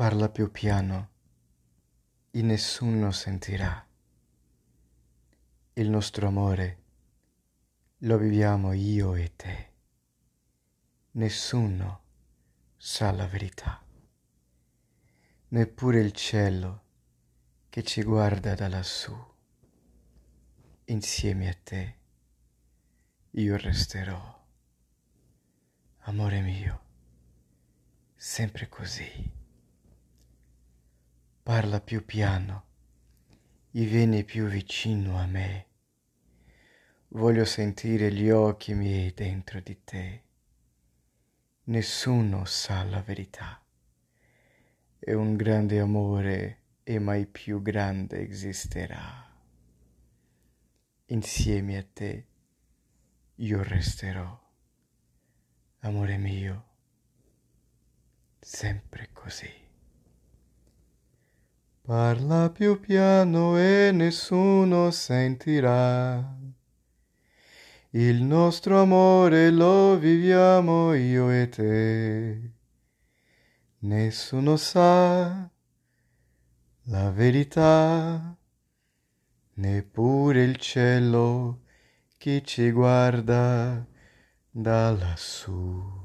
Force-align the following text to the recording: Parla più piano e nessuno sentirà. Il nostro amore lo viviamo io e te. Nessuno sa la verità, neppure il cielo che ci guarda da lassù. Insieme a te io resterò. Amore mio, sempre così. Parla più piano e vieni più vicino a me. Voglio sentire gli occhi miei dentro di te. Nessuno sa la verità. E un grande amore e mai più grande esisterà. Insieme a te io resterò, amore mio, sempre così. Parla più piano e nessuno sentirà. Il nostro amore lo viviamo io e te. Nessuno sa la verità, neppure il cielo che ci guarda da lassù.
Parla 0.00 0.30
più 0.30 0.50
piano 0.50 1.10
e 2.30 2.40
nessuno 2.40 3.10
sentirà. 3.10 3.86
Il 5.74 5.90
nostro 5.90 6.26
amore 6.26 6.82
lo 7.98 8.16
viviamo 8.16 8.72
io 8.72 9.14
e 9.14 9.36
te. 9.36 9.72
Nessuno 11.10 12.02
sa 12.78 13.12
la 13.12 13.26
verità, 13.26 13.84
neppure 15.48 16.00
il 16.00 16.12
cielo 16.12 16.84
che 17.68 17.82
ci 17.82 18.02
guarda 18.02 18.54
da 18.54 18.68
lassù. 18.68 19.14
Insieme 20.86 21.50
a 21.50 21.56
te 21.62 21.98
io 23.32 23.54
resterò. 23.58 24.46
Amore 26.04 26.40
mio, 26.40 26.80
sempre 28.16 28.66
così. 28.70 29.39
Parla 31.50 31.80
più 31.80 32.04
piano 32.04 32.64
e 33.72 33.84
vieni 33.84 34.22
più 34.22 34.46
vicino 34.46 35.18
a 35.18 35.26
me. 35.26 35.66
Voglio 37.08 37.44
sentire 37.44 38.12
gli 38.12 38.30
occhi 38.30 38.72
miei 38.72 39.12
dentro 39.12 39.58
di 39.58 39.82
te. 39.82 40.22
Nessuno 41.64 42.44
sa 42.44 42.84
la 42.84 43.02
verità. 43.02 43.60
E 45.00 45.12
un 45.12 45.34
grande 45.34 45.80
amore 45.80 46.58
e 46.84 47.00
mai 47.00 47.26
più 47.26 47.60
grande 47.60 48.28
esisterà. 48.28 49.28
Insieme 51.06 51.78
a 51.78 51.84
te 51.92 52.26
io 53.34 53.62
resterò, 53.64 54.40
amore 55.80 56.16
mio, 56.16 56.64
sempre 58.38 59.08
così. 59.12 59.59
Parla 61.90 62.50
più 62.50 62.78
piano 62.78 63.58
e 63.58 63.90
nessuno 63.92 64.92
sentirà. 64.92 66.38
Il 67.90 68.22
nostro 68.22 68.80
amore 68.80 69.50
lo 69.50 69.98
viviamo 69.98 70.94
io 70.94 71.32
e 71.32 71.48
te. 71.48 72.52
Nessuno 73.78 74.56
sa 74.56 75.50
la 76.84 77.10
verità, 77.10 78.36
neppure 79.54 80.44
il 80.44 80.58
cielo 80.58 81.62
che 82.16 82.42
ci 82.44 82.70
guarda 82.70 83.84
da 84.48 84.92
lassù. 84.92 85.99